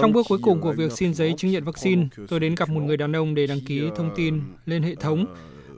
Trong 0.00 0.12
bước 0.12 0.26
cuối 0.28 0.38
cùng 0.42 0.60
của 0.60 0.72
việc 0.72 0.92
xin 0.92 1.14
giấy 1.14 1.34
chứng 1.36 1.50
nhận 1.50 1.64
vaccine, 1.64 2.06
tôi 2.28 2.40
đến 2.40 2.54
gặp 2.54 2.68
một 2.68 2.80
người 2.80 2.96
đàn 2.96 3.16
ông 3.16 3.34
để 3.34 3.46
đăng 3.46 3.60
ký 3.66 3.82
thông 3.96 4.10
tin 4.16 4.40
lên 4.66 4.82
hệ 4.82 4.94
thống 4.94 5.26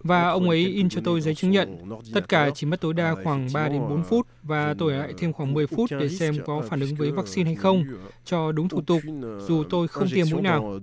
và 0.03 0.29
ông 0.29 0.49
ấy 0.49 0.67
in 0.67 0.89
cho 0.89 1.01
tôi 1.05 1.21
giấy 1.21 1.35
chứng 1.35 1.51
nhận. 1.51 1.79
Tất 2.15 2.29
cả 2.29 2.51
chỉ 2.55 2.67
mất 2.67 2.81
tối 2.81 2.95
đa 2.95 3.15
khoảng 3.25 3.49
3 3.55 3.69
đến 3.69 3.81
4 3.81 4.05
phút 4.05 4.27
và 4.43 4.75
tôi 4.79 4.93
lại 4.93 5.13
thêm 5.19 5.33
khoảng 5.33 5.55
10 5.55 5.67
phút 5.67 5.91
để 5.91 6.09
xem 6.09 6.35
có 6.47 6.63
phản 6.69 6.81
ứng 6.81 6.95
với 6.95 7.11
vaccine 7.11 7.47
hay 7.47 7.55
không 7.55 7.85
cho 8.25 8.53
đúng 8.53 8.69
thủ 8.69 8.81
tục 8.81 9.01
dù 9.47 9.65
tôi 9.71 9.89
không 9.89 10.09
tiêm 10.15 10.27
mũi 10.33 10.43
nào. 10.43 10.79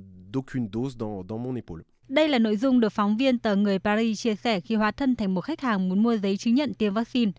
Đây 2.07 2.27
là 2.27 2.39
nội 2.39 2.57
dung 2.57 2.79
được 2.79 2.89
phóng 2.89 3.17
viên 3.17 3.39
tờ 3.39 3.55
Người 3.55 3.79
Paris 3.79 4.21
chia 4.21 4.35
sẻ 4.35 4.59
khi 4.59 4.75
hóa 4.75 4.91
thân 4.91 5.15
thành 5.15 5.33
một 5.33 5.41
khách 5.41 5.61
hàng 5.61 5.89
muốn 5.89 6.03
mua 6.03 6.17
giấy 6.17 6.37
chứng 6.37 6.55
nhận 6.55 6.73
tiêm 6.73 6.93
vaccine. 6.93 7.31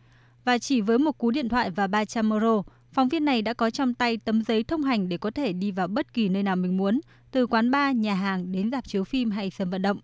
Và 0.44 0.58
chỉ 0.58 0.80
với 0.80 0.98
một 0.98 1.18
cú 1.18 1.30
điện 1.30 1.48
thoại 1.48 1.70
và 1.70 1.86
300 1.86 2.30
euro, 2.30 2.62
phóng 2.92 3.08
viên 3.08 3.24
này 3.24 3.42
đã 3.42 3.54
có 3.54 3.70
trong 3.70 3.94
tay 3.94 4.16
tấm 4.16 4.42
giấy 4.42 4.64
thông 4.64 4.82
hành 4.82 5.08
để 5.08 5.18
có 5.18 5.30
thể 5.30 5.52
đi 5.52 5.70
vào 5.70 5.88
bất 5.88 6.14
kỳ 6.14 6.28
nơi 6.28 6.42
nào 6.42 6.56
mình 6.56 6.76
muốn, 6.76 7.00
từ 7.30 7.46
quán 7.46 7.70
bar, 7.70 7.96
nhà 7.96 8.14
hàng 8.14 8.52
đến 8.52 8.70
dạp 8.70 8.88
chiếu 8.88 9.04
phim 9.04 9.30
hay 9.30 9.50
sân 9.50 9.70
vận 9.70 9.82
động. 9.82 9.98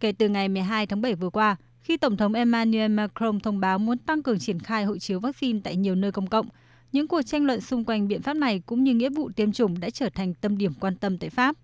Kể 0.00 0.12
từ 0.12 0.28
ngày 0.28 0.48
12 0.48 0.86
tháng 0.86 1.00
7 1.00 1.14
vừa 1.14 1.30
qua, 1.30 1.56
khi 1.80 1.96
Tổng 1.96 2.16
thống 2.16 2.32
Emmanuel 2.32 2.90
Macron 2.90 3.40
thông 3.40 3.60
báo 3.60 3.78
muốn 3.78 3.98
tăng 3.98 4.22
cường 4.22 4.38
triển 4.38 4.60
khai 4.60 4.84
hộ 4.84 4.98
chiếu 4.98 5.20
vaccine 5.20 5.60
tại 5.64 5.76
nhiều 5.76 5.94
nơi 5.94 6.12
công 6.12 6.26
cộng, 6.26 6.48
những 6.92 7.08
cuộc 7.08 7.22
tranh 7.22 7.44
luận 7.44 7.60
xung 7.60 7.84
quanh 7.84 8.08
biện 8.08 8.22
pháp 8.22 8.34
này 8.34 8.62
cũng 8.66 8.84
như 8.84 8.94
nghĩa 8.94 9.10
vụ 9.10 9.30
tiêm 9.36 9.52
chủng 9.52 9.80
đã 9.80 9.90
trở 9.90 10.08
thành 10.08 10.34
tâm 10.34 10.58
điểm 10.58 10.72
quan 10.80 10.96
tâm 10.96 11.18
tại 11.18 11.30
Pháp. 11.30 11.56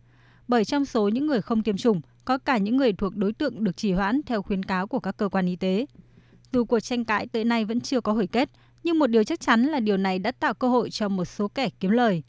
Bởi 0.48 0.64
trong 0.64 0.84
số 0.84 1.08
những 1.08 1.26
người 1.26 1.42
không 1.42 1.62
tiêm 1.62 1.76
chủng, 1.76 2.00
có 2.24 2.38
cả 2.38 2.58
những 2.58 2.76
người 2.76 2.92
thuộc 2.92 3.16
đối 3.16 3.32
tượng 3.32 3.64
được 3.64 3.76
trì 3.76 3.92
hoãn 3.92 4.20
theo 4.26 4.42
khuyến 4.42 4.62
cáo 4.62 4.86
của 4.86 5.00
các 5.00 5.16
cơ 5.16 5.28
quan 5.28 5.46
y 5.46 5.56
tế. 5.56 5.86
Dù 6.52 6.64
cuộc 6.64 6.80
tranh 6.80 7.04
cãi 7.04 7.26
tới 7.26 7.44
nay 7.44 7.64
vẫn 7.64 7.80
chưa 7.80 8.00
có 8.00 8.12
hồi 8.12 8.26
kết, 8.26 8.50
nhưng 8.84 8.98
một 8.98 9.06
điều 9.06 9.24
chắc 9.24 9.40
chắn 9.40 9.62
là 9.62 9.80
điều 9.80 9.96
này 9.96 10.18
đã 10.18 10.32
tạo 10.32 10.54
cơ 10.54 10.68
hội 10.68 10.90
cho 10.90 11.08
một 11.08 11.24
số 11.24 11.48
kẻ 11.48 11.68
kiếm 11.80 11.90
lời. 11.90 12.22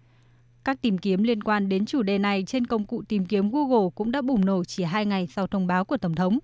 Các 0.63 0.81
tìm 0.81 0.97
kiếm 0.97 1.23
liên 1.23 1.43
quan 1.43 1.69
đến 1.69 1.85
chủ 1.85 2.01
đề 2.01 2.17
này 2.17 2.43
trên 2.47 2.67
công 2.67 2.85
cụ 2.85 3.03
tìm 3.07 3.25
kiếm 3.25 3.51
Google 3.51 3.89
cũng 3.95 4.11
đã 4.11 4.21
bùng 4.21 4.45
nổ 4.45 4.63
chỉ 4.63 4.83
hai 4.83 5.05
ngày 5.05 5.27
sau 5.27 5.47
thông 5.47 5.67
báo 5.67 5.85
của 5.85 5.97
Tổng 5.97 6.15
thống. 6.15 6.39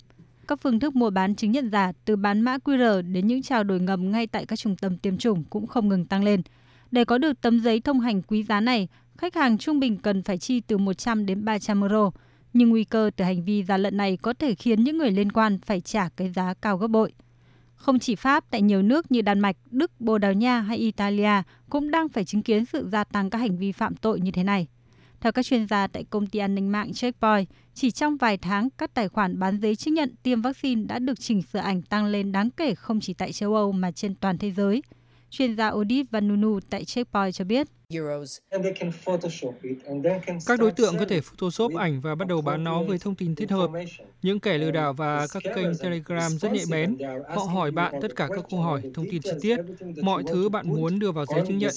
Các 0.48 0.60
phương 0.62 0.80
thức 0.80 0.96
mua 0.96 1.10
bán 1.10 1.36
chứng 1.36 1.52
nhận 1.52 1.70
giả 1.70 1.92
từ 2.06 2.16
bán 2.16 2.42
mã 2.42 2.58
QR 2.58 3.12
đến 3.12 3.28
những 3.28 3.42
trao 3.42 3.64
đổi 3.64 3.80
ngầm 3.80 4.12
ngay 4.12 4.28
tại 4.28 4.46
các 4.46 4.60
trung 4.60 4.76
tâm 4.76 4.98
tiêm 4.98 5.18
chủng 5.18 5.44
cũng 5.44 5.68
không 5.68 5.90
ngừng 5.90 6.06
tăng 6.06 6.24
lên. 6.24 6.42
Để 6.92 7.06
có 7.06 7.18
được 7.18 7.42
tấm 7.42 7.60
giấy 7.60 7.80
thông 7.80 8.00
hành 8.00 8.22
quý 8.22 8.44
giá 8.44 8.60
này, 8.60 8.88
khách 9.18 9.36
hàng 9.36 9.58
trung 9.58 9.80
bình 9.80 9.98
cần 9.98 10.24
phải 10.24 10.38
chi 10.38 10.60
từ 10.60 10.78
100 10.78 11.26
đến 11.26 11.46
300 11.46 11.82
euro. 11.82 12.12
Nhưng 12.54 12.70
nguy 12.70 12.84
cơ 12.84 13.12
từ 13.16 13.26
hành 13.26 13.44
vi 13.44 13.64
gian 13.64 13.82
lận 13.82 13.98
này 13.98 14.18
có 14.18 14.34
thể 14.34 14.56
khiến 14.56 14.84
những 14.84 14.98
người 14.98 15.12
liên 15.12 15.32
quan 15.32 15.60
phải 15.66 15.82
trả 15.82 16.10
cái 16.10 16.30
giá 16.30 16.54
cao 16.54 16.78
gấp 16.78 16.88
bội. 16.88 17.12
Không 17.82 18.00
chỉ 18.00 18.16
Pháp, 18.16 18.44
tại 18.50 18.62
nhiều 18.62 18.82
nước 18.82 19.12
như 19.12 19.22
Đan 19.22 19.40
Mạch, 19.40 19.56
Đức, 19.72 19.92
Bồ 20.02 20.18
Đào 20.18 20.34
Nha 20.34 20.60
hay 20.62 20.78
Italia 20.78 21.44
cũng 21.70 21.92
đang 21.92 22.10
phải 22.10 22.26
chứng 22.26 22.44
kiến 22.44 22.66
sự 22.66 22.90
gia 22.92 23.04
tăng 23.04 23.30
các 23.30 23.38
hành 23.38 23.58
vi 23.58 23.72
phạm 23.72 23.96
tội 23.96 24.20
như 24.20 24.32
thế 24.32 24.44
này. 24.44 24.68
Theo 25.20 25.32
các 25.32 25.46
chuyên 25.46 25.68
gia 25.68 25.88
tại 25.88 26.04
công 26.10 26.28
ty 26.28 26.40
an 26.40 26.56
ninh 26.56 26.72
mạng 26.72 26.94
Checkpoint, 26.94 27.50
chỉ 27.74 27.92
trong 27.92 28.18
vài 28.18 28.38
tháng, 28.38 28.70
các 28.70 28.94
tài 28.94 29.08
khoản 29.08 29.40
bán 29.40 29.60
giấy 29.62 29.76
chứng 29.76 29.94
nhận 29.94 30.16
tiêm 30.24 30.42
vaccine 30.42 30.84
đã 30.84 31.00
được 31.00 31.20
chỉnh 31.20 31.42
sửa 31.42 31.60
ảnh 31.60 31.82
tăng 31.82 32.06
lên 32.06 32.32
đáng 32.32 32.50
kể 32.52 32.76
không 32.76 33.00
chỉ 33.00 33.14
tại 33.14 33.32
châu 33.32 33.56
Âu 33.56 33.72
mà 33.72 33.92
trên 33.92 34.16
toàn 34.16 34.38
thế 34.38 34.52
giới. 34.52 34.82
Chuyên 35.32 35.56
gia 35.56 35.70
Odit 35.70 36.12
Vanunu 36.12 36.60
tại 36.70 36.86
Checkpoint 36.86 37.34
cho 37.34 37.46
biết. 37.46 37.68
Các 40.46 40.60
đối 40.60 40.72
tượng 40.72 40.98
có 41.00 41.06
thể 41.06 41.22
Photoshop 41.22 41.76
ảnh 41.76 42.02
và 42.02 42.16
bắt 42.16 42.28
đầu 42.28 42.42
bán 42.42 42.64
nó 42.64 42.84
với 42.84 42.98
thông 43.00 43.16
tin 43.16 43.36
thích 43.36 43.52
hợp. 43.52 43.70
Những 44.22 44.40
kẻ 44.40 44.58
lừa 44.58 44.72
đảo 44.72 44.94
và 44.94 45.28
các 45.34 45.44
kênh 45.56 45.78
Telegram 45.80 46.32
rất 46.32 46.52
nhạy 46.52 46.64
bén. 46.72 46.98
Họ 47.30 47.44
hỏi 47.44 47.72
bạn 47.72 47.94
tất 48.02 48.16
cả 48.16 48.28
các 48.28 48.46
câu 48.50 48.60
hỏi, 48.60 48.82
thông 48.94 49.06
tin 49.12 49.22
chi 49.22 49.32
tiết, 49.42 49.58
mọi 50.02 50.24
thứ 50.28 50.50
bạn 50.50 50.68
muốn 50.68 51.00
đưa 51.00 51.12
vào 51.12 51.26
giấy 51.26 51.44
chứng 51.48 51.58
nhận. 51.58 51.74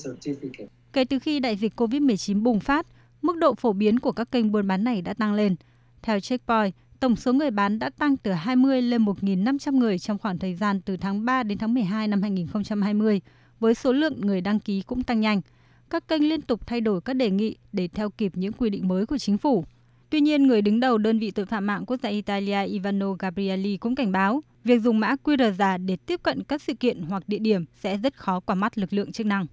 Kể 0.92 1.04
từ 1.04 1.18
khi 1.18 1.40
đại 1.40 1.56
dịch 1.56 1.80
COVID-19 1.80 2.42
bùng 2.42 2.60
phát, 2.60 2.86
mức 3.22 3.36
độ 3.36 3.54
phổ 3.54 3.72
biến 3.72 4.00
của 4.00 4.12
các 4.12 4.30
kênh 4.30 4.52
buôn 4.52 4.68
bán 4.68 4.84
này 4.84 5.02
đã 5.02 5.14
tăng 5.14 5.34
lên. 5.34 5.56
Theo 6.02 6.20
Checkpoint, 6.20 6.74
tổng 7.00 7.16
số 7.16 7.32
người 7.32 7.50
bán 7.50 7.78
đã 7.78 7.90
tăng 7.90 8.16
từ 8.16 8.32
20 8.32 8.82
lên 8.82 9.04
1.500 9.04 9.76
người 9.76 9.98
trong 9.98 10.18
khoảng 10.18 10.38
thời 10.38 10.54
gian 10.54 10.80
từ 10.80 10.96
tháng 10.96 11.24
3 11.24 11.42
đến 11.42 11.58
tháng 11.58 11.74
12 11.74 12.08
năm 12.08 12.22
2020, 12.22 13.20
với 13.64 13.74
số 13.74 13.92
lượng 13.92 14.20
người 14.20 14.40
đăng 14.40 14.60
ký 14.60 14.82
cũng 14.86 15.02
tăng 15.02 15.20
nhanh– 15.20 15.40
các 15.90 16.08
kênh 16.08 16.28
liên 16.28 16.42
tục 16.42 16.66
thay 16.66 16.80
đổi 16.80 17.00
các 17.00 17.14
đề 17.16 17.30
nghị 17.30 17.56
để 17.72 17.88
theo 17.88 18.10
kịp 18.10 18.32
những 18.34 18.52
quy 18.52 18.70
định 18.70 18.88
mới 18.88 19.06
của 19.06 19.18
chính 19.18 19.38
phủ. 19.38 19.64
Tuy 20.10 20.20
nhiên, 20.20 20.46
người 20.46 20.62
đứng 20.62 20.80
đầu 20.80 20.98
đơn 20.98 21.18
vị 21.18 21.30
tội 21.30 21.46
phạm 21.46 21.66
mạng 21.66 21.84
quốc 21.86 21.96
gia 22.02 22.08
Italia 22.08 22.66
Ivano 22.66 23.12
Gabrielli 23.18 23.76
cũng 23.76 23.94
cảnh 23.94 24.12
báo 24.12 24.42
việc 24.64 24.78
dùng 24.78 25.00
mã 25.00 25.14
QR 25.24 25.52
giả 25.52 25.78
để 25.78 25.96
tiếp 25.96 26.20
cận 26.22 26.42
các 26.42 26.62
sự 26.62 26.74
kiện 26.74 27.02
hoặc 27.02 27.22
địa 27.26 27.38
điểm 27.38 27.64
sẽ 27.74 27.96
rất 27.96 28.16
khó 28.16 28.40
qua 28.40 28.54
mắt 28.54 28.78
lực 28.78 28.92
lượng 28.92 29.12
chức 29.12 29.26
năng. 29.26 29.46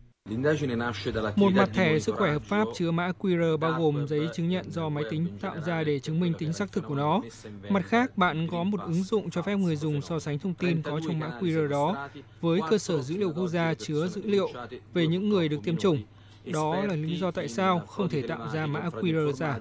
Một 1.36 1.54
mặt 1.54 1.70
thẻ 1.74 2.00
sức 2.00 2.16
khỏe 2.16 2.32
hợp 2.32 2.44
pháp 2.44 2.68
chứa 2.76 2.92
mã 2.92 3.12
QR 3.20 3.58
bao 3.58 3.80
gồm 3.80 4.08
giấy 4.08 4.28
chứng 4.36 4.50
nhận 4.50 4.72
do 4.72 4.90
máy 4.90 5.04
tính 5.10 5.28
tạo 5.42 5.56
ra 5.66 5.84
để 5.84 6.00
chứng 6.00 6.20
minh 6.20 6.34
tính 6.38 6.54
xác 6.54 6.72
thực 6.72 6.86
của 6.88 6.96
nó. 6.96 7.22
Mặt 7.70 7.86
khác, 7.86 8.18
bạn 8.18 8.48
có 8.52 8.64
một 8.64 8.80
ứng 8.82 9.04
dụng 9.04 9.30
cho 9.30 9.42
phép 9.42 9.56
người 9.56 9.76
dùng 9.76 10.02
so 10.02 10.20
sánh 10.20 10.40
thông 10.40 10.54
tin 10.54 10.82
có 10.82 11.00
trong 11.08 11.20
mã 11.20 11.32
QR 11.40 11.68
đó 11.68 12.10
với 12.42 12.60
cơ 12.70 12.78
sở 12.78 13.02
dữ 13.02 13.18
liệu 13.18 13.34
quốc 13.36 13.48
gia 13.48 13.74
chứa 13.74 14.08
dữ 14.08 14.22
liệu 14.26 14.50
về 14.94 15.08
những 15.08 15.30
người 15.30 15.50
được 15.50 15.58
tiêm 15.64 15.78
chủng. 15.78 16.04
Đó 16.46 16.82
là 16.84 16.96
lý 16.96 17.20
do 17.20 17.32
tại 17.32 17.48
sao 17.48 17.80
không 17.80 18.10
thể 18.10 18.22
tạo 18.22 18.48
ra 18.54 18.66
mã 18.66 18.90
QR 18.90 19.32
giả. 19.32 19.60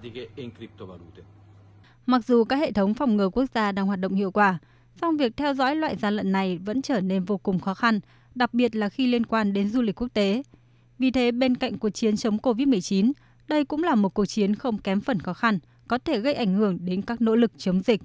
Mặc 2.07 2.25
dù 2.27 2.45
các 2.45 2.57
hệ 2.57 2.73
thống 2.73 2.95
phòng 2.95 3.17
ngừa 3.17 3.29
quốc 3.29 3.45
gia 3.55 3.73
đang 3.73 3.87
hoạt 3.87 4.01
động 4.01 4.15
hiệu 4.15 4.31
quả, 4.31 4.59
song 5.01 5.17
việc 5.17 5.37
theo 5.37 5.55
dõi 5.55 5.77
loại 5.77 5.97
gian 5.97 6.17
lận 6.17 6.33
này 6.33 6.59
vẫn 6.59 6.83
trở 6.83 7.01
nên 7.01 7.25
vô 7.25 7.39
cùng 7.39 7.61
khó 7.61 7.75
khăn, 7.75 8.01
đặc 8.35 8.55
biệt 8.55 8.77
là 8.77 8.89
khi 8.89 9.07
liên 9.07 9.27
quan 9.27 9.53
đến 9.53 9.69
du 9.69 9.83
lịch 9.83 10.01
quốc 10.03 10.09
tế. 10.15 10.43
Vì 11.01 11.11
thế, 11.11 11.33
bên 11.33 11.55
cạnh 11.55 11.79
cuộc 11.79 11.91
chiến 11.91 12.17
chống 12.17 12.37
COVID-19, 12.37 13.13
đây 13.49 13.65
cũng 13.65 13.83
là 13.83 13.95
một 13.95 14.15
cuộc 14.15 14.27
chiến 14.27 14.55
không 14.55 14.79
kém 14.79 15.01
phần 15.01 15.21
khó 15.21 15.33
khăn, 15.33 15.59
có 15.89 15.99
thể 15.99 16.21
gây 16.21 16.35
ảnh 16.35 16.55
hưởng 16.55 16.79
đến 16.85 17.03
các 17.03 17.21
nỗ 17.21 17.37
lực 17.37 17.53
chống 17.59 17.81
dịch. 17.81 17.99